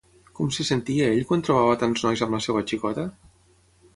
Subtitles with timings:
[0.37, 3.03] Com se sentia ell quan trobava tants nois amb la seva xicota?